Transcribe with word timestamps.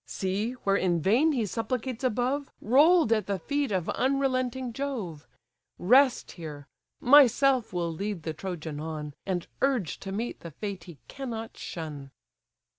See, 0.07 0.53
where 0.63 0.77
in 0.77 0.99
vain 0.99 1.31
he 1.31 1.45
supplicates 1.45 2.03
above, 2.03 2.49
Roll'd 2.59 3.13
at 3.13 3.27
the 3.27 3.37
feet 3.37 3.71
of 3.71 3.87
unrelenting 3.87 4.73
Jove; 4.73 5.27
Rest 5.77 6.31
here: 6.31 6.65
myself 6.99 7.71
will 7.71 7.93
lead 7.93 8.23
the 8.23 8.33
Trojan 8.33 8.79
on, 8.79 9.13
And 9.27 9.45
urge 9.61 9.99
to 9.99 10.11
meet 10.11 10.39
the 10.39 10.49
fate 10.49 10.85
he 10.85 10.97
cannot 11.07 11.55
shun." 11.55 12.09